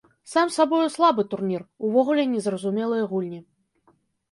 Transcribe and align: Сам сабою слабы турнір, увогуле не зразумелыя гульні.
Сам 0.29 0.47
сабою 0.53 0.79
слабы 0.93 1.25
турнір, 1.33 1.67
увогуле 1.89 2.27
не 2.33 2.43
зразумелыя 2.47 3.03
гульні. 3.15 3.45